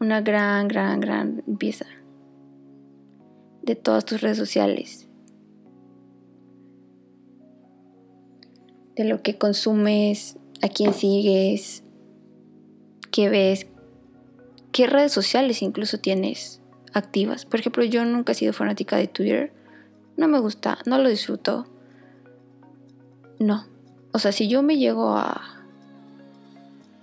[0.00, 1.86] una gran, gran, gran limpieza
[3.68, 5.06] de todas tus redes sociales,
[8.96, 11.82] de lo que consumes, a quién sigues,
[13.10, 13.66] qué ves,
[14.72, 16.62] qué redes sociales incluso tienes
[16.94, 17.44] activas.
[17.44, 19.52] Por ejemplo, yo nunca he sido fanática de Twitter.
[20.16, 21.66] No me gusta, no lo disfruto.
[23.38, 23.66] No.
[24.12, 25.42] O sea, si yo me llego a,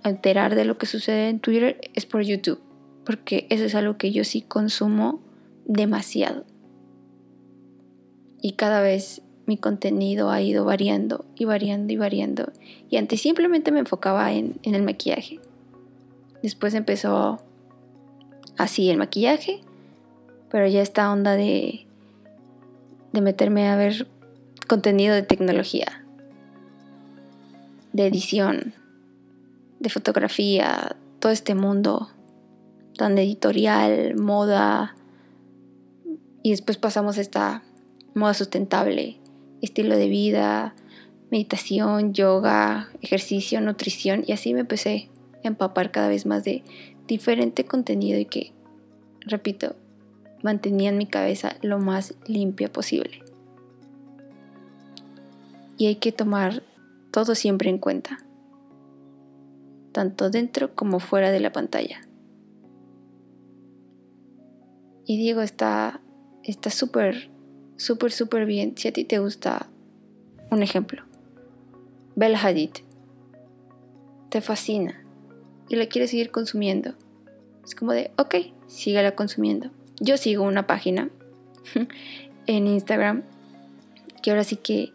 [0.02, 2.60] enterar de lo que sucede en Twitter es por YouTube.
[3.04, 5.20] Porque eso es algo que yo sí consumo
[5.64, 6.44] demasiado.
[8.40, 12.52] Y cada vez mi contenido ha ido variando y variando y variando.
[12.90, 15.40] Y antes simplemente me enfocaba en, el maquillaje.
[16.42, 17.38] Después empezó
[18.56, 19.60] así el maquillaje,
[20.50, 21.86] pero ya esta onda de,
[23.12, 24.08] de meterme a ver
[24.66, 26.04] contenido de tecnología,
[27.92, 28.74] de edición,
[29.78, 32.10] de fotografía, todo este mundo
[32.96, 34.96] tan editorial, moda.
[36.42, 37.62] Y después pasamos a esta
[38.16, 39.18] moda sustentable,
[39.60, 40.74] estilo de vida,
[41.30, 45.10] meditación, yoga, ejercicio, nutrición y así me empecé
[45.44, 46.64] a empapar cada vez más de
[47.06, 48.52] diferente contenido y que,
[49.20, 49.76] repito,
[50.42, 53.22] mantenía en mi cabeza lo más limpia posible.
[55.76, 56.62] Y hay que tomar
[57.10, 58.24] todo siempre en cuenta,
[59.92, 62.00] tanto dentro como fuera de la pantalla.
[65.04, 66.00] Y Diego está
[66.70, 67.35] súper
[67.76, 69.68] súper, súper bien si a ti te gusta
[70.50, 71.02] un ejemplo.
[72.14, 72.70] Bella Hadid.
[74.30, 75.04] Te fascina
[75.68, 76.94] y la quieres seguir consumiendo.
[77.64, 78.36] Es como de, ok,
[78.66, 79.70] sígala consumiendo.
[80.00, 81.10] Yo sigo una página
[82.46, 83.22] en Instagram
[84.22, 84.92] que ahora sí que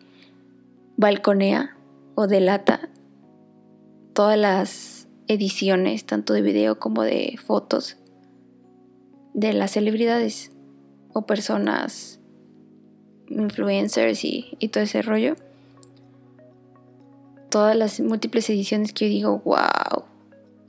[0.97, 1.75] balconea
[2.15, 2.89] o delata
[4.13, 7.97] todas las ediciones, tanto de video como de fotos,
[9.33, 10.51] de las celebridades
[11.13, 12.20] o personas
[13.31, 15.35] influencers y, todo ese rollo.
[17.49, 20.05] Todas las múltiples ediciones que yo digo, wow.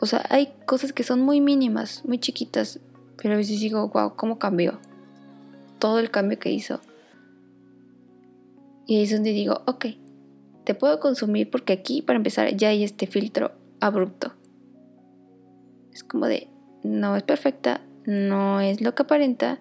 [0.01, 2.81] O sea, hay cosas que son muy mínimas, muy chiquitas,
[3.17, 4.79] pero a veces digo, wow, ¿cómo cambió?
[5.79, 6.81] Todo el cambio que hizo.
[8.87, 9.87] Y ahí es donde digo, ok,
[10.65, 14.33] te puedo consumir porque aquí, para empezar, ya hay este filtro abrupto.
[15.93, 16.49] Es como de,
[16.83, 19.59] no es perfecta, no es lo que aparenta,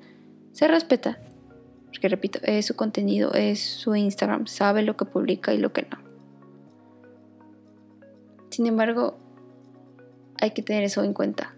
[0.53, 1.19] se respeta,
[1.91, 5.83] porque repito, es su contenido, es su Instagram, sabe lo que publica y lo que
[5.83, 5.99] no.
[8.49, 9.17] Sin embargo,
[10.39, 11.53] hay que tener eso en cuenta.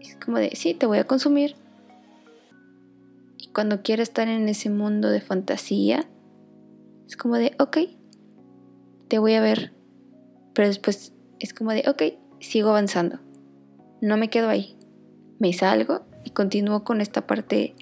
[0.00, 1.54] Es como de, sí, te voy a consumir,
[3.52, 6.08] cuando quiero estar en ese mundo de fantasía,
[7.06, 7.78] es como de, ok,
[9.08, 9.72] te voy a ver.
[10.54, 12.02] Pero después es como de, ok,
[12.40, 13.18] sigo avanzando.
[14.00, 14.76] No me quedo ahí.
[15.38, 17.74] Me salgo y continúo con esta parte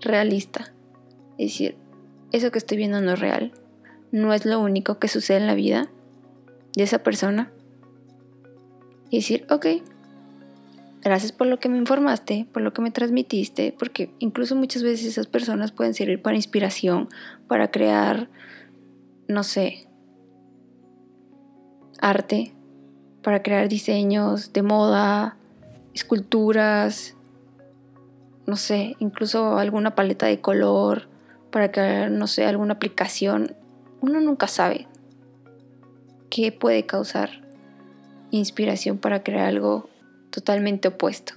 [0.00, 0.72] realista.
[1.38, 1.76] Decir,
[2.32, 3.52] eso que estoy viendo no es real.
[4.12, 5.88] No es lo único que sucede en la vida
[6.76, 7.50] de esa persona.
[9.10, 9.66] Y decir, ok,
[11.02, 15.06] gracias por lo que me informaste, por lo que me transmitiste, porque incluso muchas veces
[15.06, 17.08] esas personas pueden servir para inspiración,
[17.48, 18.28] para crear,
[19.26, 19.88] no sé,
[22.00, 22.54] arte,
[23.22, 25.36] para crear diseños de moda,
[25.94, 27.16] esculturas,
[28.46, 31.08] no sé, incluso alguna paleta de color,
[31.50, 33.54] para crear, no sé, alguna aplicación.
[34.00, 34.86] Uno nunca sabe
[36.30, 37.42] qué puede causar
[38.30, 39.90] inspiración para crear algo
[40.30, 41.34] totalmente opuesto.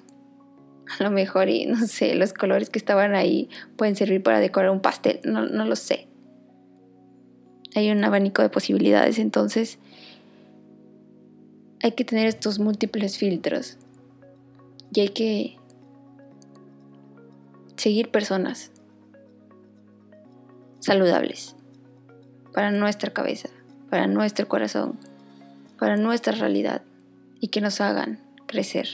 [0.99, 4.69] A lo mejor, y no sé, los colores que estaban ahí pueden servir para decorar
[4.69, 6.07] un pastel, no, no lo sé.
[7.75, 9.79] Hay un abanico de posibilidades, entonces
[11.81, 13.77] hay que tener estos múltiples filtros
[14.93, 15.57] y hay que
[17.75, 18.71] seguir personas
[20.79, 21.55] saludables
[22.53, 23.49] para nuestra cabeza,
[23.89, 24.99] para nuestro corazón,
[25.79, 26.81] para nuestra realidad
[27.39, 28.87] y que nos hagan crecer,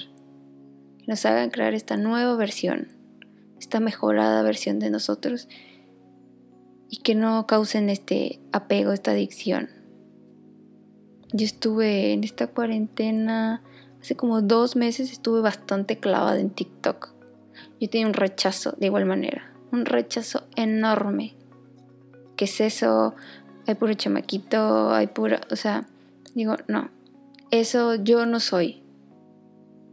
[1.07, 2.87] nos hagan crear esta nueva versión,
[3.59, 5.47] esta mejorada versión de nosotros
[6.89, 9.69] y que no causen este apego, esta adicción.
[11.31, 13.61] Yo estuve en esta cuarentena,
[14.01, 17.18] hace como dos meses estuve bastante clavada en TikTok.
[17.79, 21.35] Yo tenía un rechazo de igual manera, un rechazo enorme.
[22.35, 23.15] ¿Qué es eso?
[23.67, 25.87] Hay puro chamaquito, hay pura, o sea,
[26.33, 26.89] digo, no,
[27.51, 28.81] eso yo no soy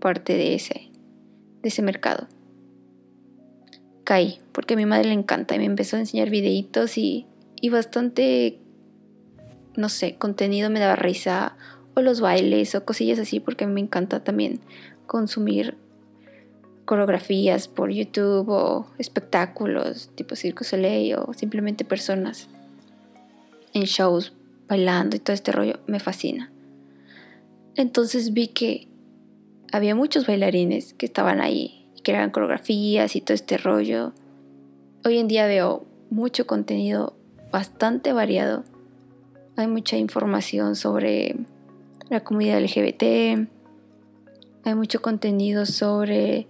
[0.01, 0.91] parte de ese,
[1.63, 2.27] de ese mercado.
[4.05, 7.27] Caí, porque a mi madre le encanta y me empezó a enseñar videitos y,
[7.61, 8.61] y bastante,
[9.77, 11.57] no sé, contenido me daba risa,
[11.95, 14.61] o los bailes, o cosillas así, porque me encanta también
[15.07, 15.77] consumir
[16.87, 22.49] coreografías por YouTube o espectáculos tipo Circo Soleil o simplemente personas
[23.75, 24.33] en shows
[24.69, 26.51] bailando y todo este rollo me fascina.
[27.75, 28.89] Entonces vi que
[29.73, 34.13] había muchos bailarines que estaban ahí, que eran coreografías y todo este rollo.
[35.05, 37.17] Hoy en día veo mucho contenido
[37.53, 38.65] bastante variado.
[39.57, 41.37] Hay mucha información sobre
[42.09, 43.49] la comunidad LGBT.
[44.65, 46.47] Hay mucho contenido sobre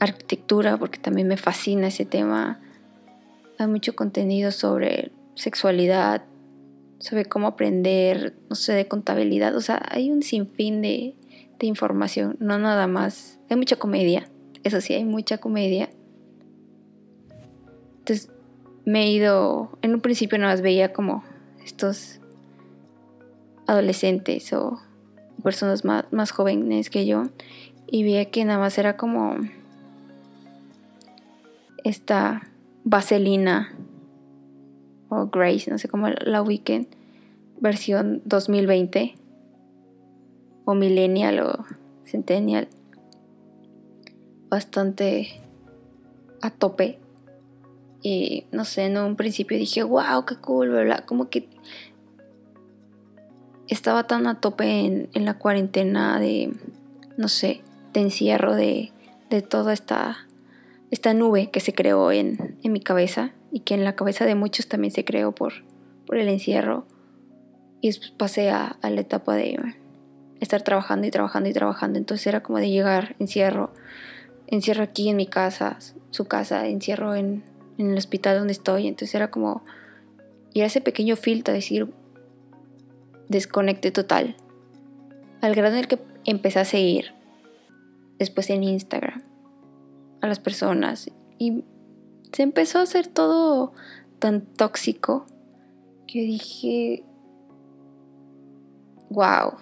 [0.00, 2.60] arquitectura, porque también me fascina ese tema.
[3.58, 6.22] Hay mucho contenido sobre sexualidad,
[6.98, 9.56] sobre cómo aprender, no sé, de contabilidad.
[9.56, 11.14] O sea, hay un sinfín de,
[11.60, 13.40] información, no nada más.
[13.50, 14.28] Hay mucha comedia,
[14.62, 15.90] eso sí, hay mucha comedia.
[17.98, 18.30] Entonces
[18.84, 21.24] me he ido, en un principio nada más veía como
[21.64, 22.20] estos
[23.66, 24.80] adolescentes o
[25.42, 27.24] personas más, más jóvenes que yo
[27.88, 29.36] y veía que nada más era como
[31.88, 32.42] esta
[32.84, 33.74] vaselina
[35.08, 36.86] o Grace, no sé cómo la weekend
[37.60, 39.14] versión 2020
[40.66, 41.64] o millennial o
[42.04, 42.68] centennial
[44.50, 45.40] bastante
[46.42, 46.98] a tope
[48.02, 51.04] y no sé, en un principio dije, wow, qué cool, ¿verdad?
[51.04, 51.48] Como que
[53.66, 56.52] estaba tan a tope en, en la cuarentena de,
[57.16, 57.62] no sé,
[57.94, 58.92] de encierro de,
[59.30, 60.27] de toda esta
[60.90, 64.34] esta nube que se creó en, en, mi cabeza y que en la cabeza de
[64.34, 65.52] muchos también se creó por,
[66.06, 66.86] por el encierro.
[67.80, 69.58] Y después pasé a, a, la etapa de
[70.40, 71.98] estar trabajando y trabajando y trabajando.
[71.98, 73.72] Entonces era como de llegar, encierro,
[74.46, 75.78] encierro aquí en mi casa,
[76.10, 77.44] su casa, encierro en,
[77.76, 78.88] en el hospital donde estoy.
[78.88, 79.62] Entonces era como
[80.54, 81.92] ir a ese pequeño filtro, decir,
[83.28, 84.36] desconecte total.
[85.42, 87.12] Al grado en el que empecé a seguir
[88.18, 89.27] después en Instagram
[90.20, 91.64] a las personas y
[92.32, 93.72] se empezó a hacer todo
[94.18, 95.26] tan tóxico
[96.06, 97.04] que dije,
[99.10, 99.52] wow.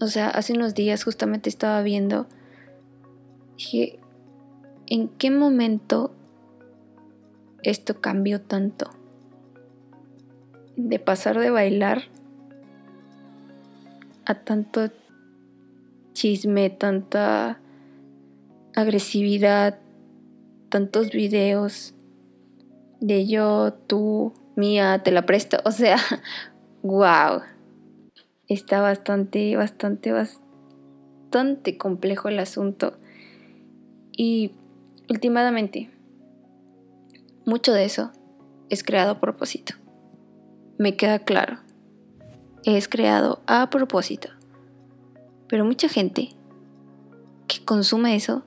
[0.00, 2.26] O sea, hace unos días justamente estaba viendo,
[3.56, 3.98] dije,
[4.86, 6.14] ¿en qué momento
[7.62, 8.90] esto cambió tanto?
[10.76, 12.04] De pasar de bailar
[14.24, 14.90] a tanto
[16.12, 17.60] chisme, tanta
[18.80, 19.78] agresividad,
[20.68, 21.94] tantos videos
[23.00, 25.58] de yo, tú, mía, te la presto.
[25.64, 25.96] O sea,
[26.82, 27.42] wow.
[28.48, 32.96] Está bastante, bastante, bastante complejo el asunto.
[34.16, 34.52] Y
[35.08, 35.90] últimamente
[37.44, 38.10] mucho de eso
[38.68, 39.74] es creado a propósito.
[40.78, 41.58] Me queda claro.
[42.64, 44.28] Es creado a propósito.
[45.48, 46.30] Pero mucha gente
[47.46, 48.44] que consume eso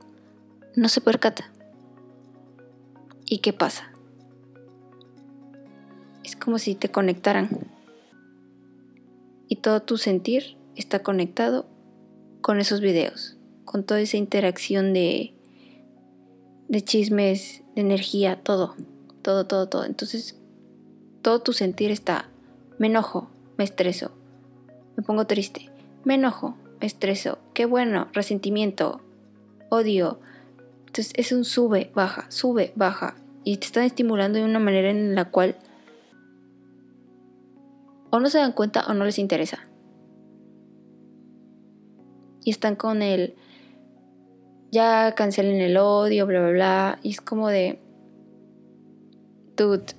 [0.75, 1.51] no se percata.
[3.25, 3.91] ¿Y qué pasa?
[6.23, 7.49] Es como si te conectaran.
[9.47, 11.65] Y todo tu sentir está conectado
[12.41, 15.33] con esos videos, con toda esa interacción de,
[16.67, 18.75] de chismes, de energía, todo,
[19.21, 19.85] todo, todo, todo.
[19.85, 20.37] Entonces,
[21.21, 22.29] todo tu sentir está,
[22.79, 24.11] me enojo, me estreso,
[24.95, 25.69] me pongo triste,
[26.03, 29.01] me enojo, me estreso, qué bueno, resentimiento,
[29.69, 30.19] odio.
[30.91, 33.15] Entonces es un sube, baja, sube, baja.
[33.45, 35.55] Y te están estimulando de una manera en la cual
[38.09, 39.59] o no se dan cuenta o no les interesa.
[42.43, 43.35] Y están con el
[44.69, 46.99] ya cancelen el odio, bla, bla, bla.
[47.03, 47.79] Y es como de,
[49.55, 49.95] dude,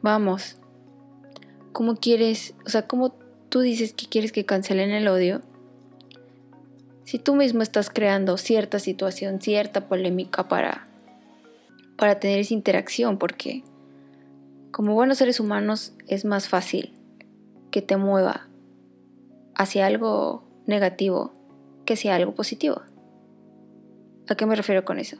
[0.00, 0.56] vamos,
[1.72, 3.14] ¿cómo quieres, o sea, cómo
[3.50, 5.42] tú dices que quieres que cancelen el odio?
[7.08, 10.88] Si tú mismo estás creando cierta situación, cierta polémica para,
[11.96, 13.64] para tener esa interacción, porque
[14.72, 16.92] como buenos seres humanos es más fácil
[17.70, 18.46] que te mueva
[19.54, 21.32] hacia algo negativo
[21.86, 22.82] que sea algo positivo.
[24.28, 25.16] ¿A qué me refiero con eso?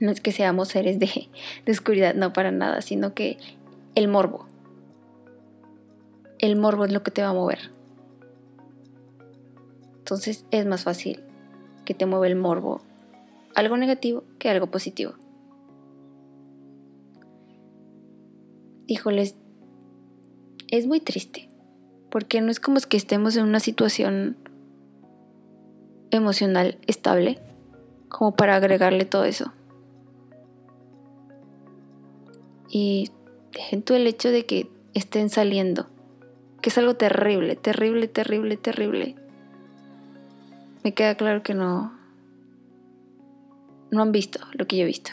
[0.00, 1.28] No es que seamos seres de,
[1.64, 3.38] de oscuridad, no para nada, sino que
[3.94, 4.48] el morbo.
[6.40, 7.73] El morbo es lo que te va a mover.
[10.04, 11.24] Entonces es más fácil
[11.86, 12.82] que te mueva el morbo
[13.54, 15.14] algo negativo que algo positivo.
[18.86, 19.34] Híjoles,
[20.68, 21.48] es muy triste,
[22.10, 24.36] porque no es como que estemos en una situación
[26.10, 27.38] emocional estable
[28.10, 29.54] como para agregarle todo eso.
[32.68, 33.10] Y
[33.52, 35.86] dejen tú el hecho de que estén saliendo,
[36.60, 39.23] que es algo terrible, terrible, terrible, terrible.
[40.84, 41.92] Me queda claro que no
[43.90, 45.12] no han visto lo que yo he visto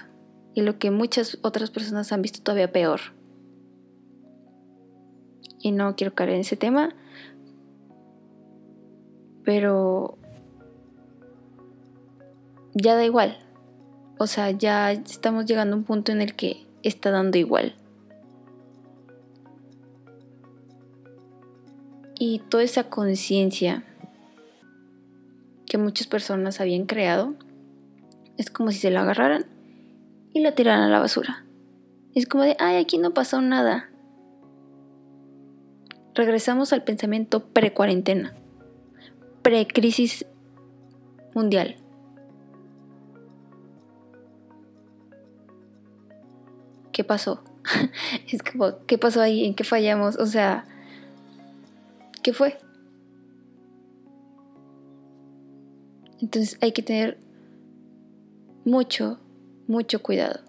[0.53, 2.99] y lo que muchas otras personas han visto todavía peor.
[5.59, 6.89] Y no quiero caer en ese tema,
[9.43, 10.17] pero
[12.73, 13.37] ya da igual.
[14.17, 17.75] O sea, ya estamos llegando a un punto en el que está dando igual.
[22.19, 23.83] Y toda esa conciencia
[25.71, 27.33] que muchas personas habían creado
[28.37, 29.45] es como si se la agarraran
[30.33, 31.45] y la tiraran a la basura.
[32.13, 33.89] Es como de, ay, aquí no pasó nada.
[36.13, 38.33] Regresamos al pensamiento pre-cuarentena,
[39.43, 40.25] pre-crisis
[41.33, 41.77] mundial.
[46.91, 47.41] ¿qué pasó?
[48.29, 49.45] es como, ¿qué pasó ahí?
[49.45, 50.17] ¿En qué fallamos?
[50.17, 50.65] O sea,
[52.21, 52.57] ¿qué fue?
[56.21, 57.17] Entonces hay que tener
[58.63, 59.19] mucho,
[59.67, 60.41] mucho cuidado.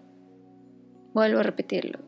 [1.15, 1.99] Vuelvo a repetirlo.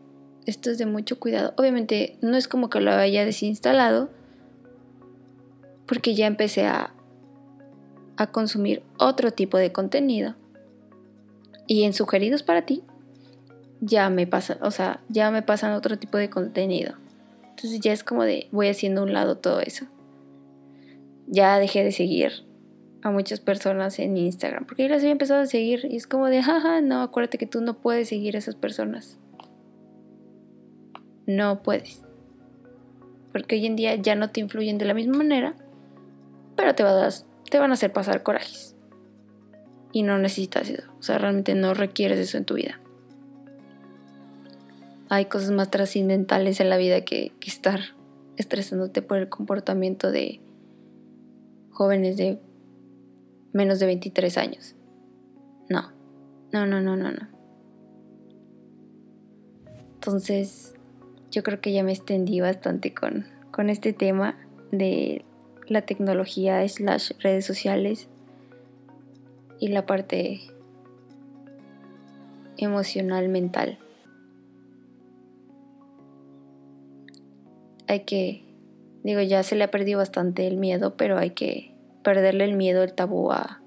[0.47, 1.55] Esto es de mucho cuidado.
[1.57, 4.11] Obviamente no es como que lo haya desinstalado,
[5.87, 6.95] porque ya empecé a,
[8.17, 10.35] a consumir otro tipo de contenido.
[11.67, 12.83] Y en sugeridos para ti
[13.81, 16.95] ya me pasa, o sea, ya me pasan otro tipo de contenido.
[17.51, 19.87] Entonces ya es como de voy haciendo un lado todo eso.
[21.27, 22.44] Ya dejé de seguir
[23.05, 26.27] a muchas personas en Instagram, porque yo las había empezado a seguir y es como
[26.27, 29.21] de, jaja, no, acuérdate que tú no puedes seguir a esas personas.
[31.27, 32.03] No puedes.
[33.31, 35.55] Porque hoy en día ya no te influyen de la misma manera,
[36.57, 38.75] pero te, vas, te van a hacer pasar corajes.
[39.93, 40.91] Y no necesitas eso.
[40.99, 42.81] O sea, realmente no requieres eso en tu vida
[45.09, 47.81] hay cosas más trascendentales en la vida que, estar
[48.37, 50.41] estresándote por el comportamiento de
[51.71, 52.39] jóvenes de
[53.55, 54.75] menos de 23 años.
[55.71, 55.93] No,
[56.53, 57.29] no, no, no, no, no.
[59.95, 60.75] Entonces,
[61.31, 64.37] yo creo que ya me extendí bastante con, con este tema
[64.71, 65.25] de
[65.67, 68.09] la tecnología slash redes sociales
[69.59, 70.43] y la parte
[72.59, 73.79] emocional mental.
[77.87, 78.43] hay que,
[79.03, 81.74] digo, ya se le ha perdido bastante el miedo, pero hay que
[82.05, 83.61] perderle el miedo, el tabú a,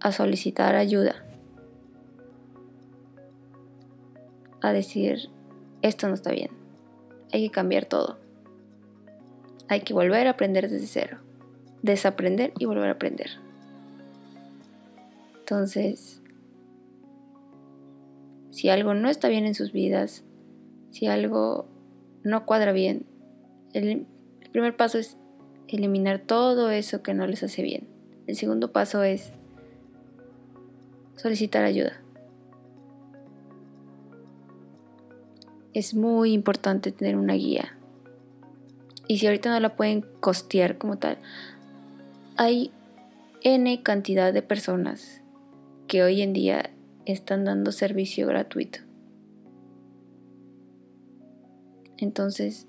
[0.00, 1.26] a solicitar ayuda.
[4.62, 5.28] A decir,
[5.82, 6.50] esto no está bien.
[7.32, 8.18] Hay que cambiar todo.
[9.68, 11.18] Hay que volver a aprender desde cero.
[11.82, 13.28] Desaprender y volver a aprender.
[15.40, 16.22] Entonces,
[18.58, 20.24] Si algo no está bien en sus vidas,
[20.90, 21.68] si algo
[22.24, 23.06] no cuadra bien,
[23.72, 24.04] el,
[24.40, 25.16] el primer paso es
[25.68, 27.88] eliminar todo eso que no les hace bien.
[28.26, 29.32] El segundo paso es
[31.16, 32.00] solicitar ayuda.
[35.74, 37.76] Es muy importante tener una guía.
[39.06, 41.18] Y si ahorita no la pueden costear como tal,
[42.36, 42.72] hay
[43.42, 45.22] N cantidad de personas
[45.86, 46.70] que hoy en día
[47.06, 48.80] están dando servicio gratuito.
[51.96, 52.66] Entonces,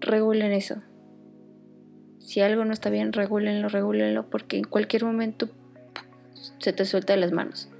[0.00, 0.82] regulen eso.
[2.28, 5.48] Si algo no está bien, regúlenlo, regúlenlo, porque en cualquier momento
[6.58, 7.70] se te suelta de las manos.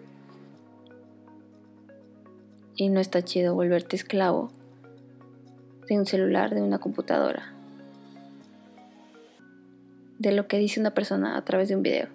[2.75, 4.51] Y no está chido volverte esclavo
[5.87, 7.53] de un celular, de una computadora,
[10.19, 12.09] de lo que dice una persona a través de un video.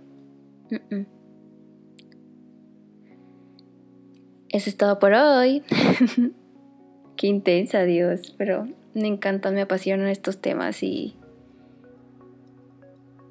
[4.50, 5.62] Eso es todo por hoy.
[7.16, 11.16] Qué intensa, Dios, pero me encantan, me apasionan estos temas y,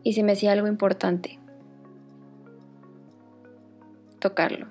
[0.02, 1.38] y se me hacía algo importante
[4.18, 4.66] tocarlo,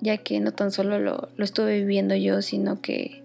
[0.00, 3.22] ya que no tan solo lo, lo estuve viviendo yo, sino que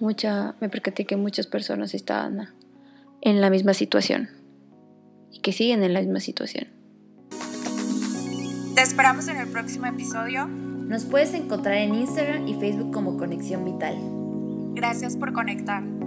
[0.00, 2.48] mucha, me percaté que muchas personas estaban
[3.20, 4.30] en la misma situación
[5.30, 6.68] y que siguen en la misma situación.
[8.74, 10.46] Te esperamos en el próximo episodio.
[10.46, 13.96] Nos puedes encontrar en Instagram y Facebook como Conexión Vital.
[14.74, 15.99] Gracias por conectar.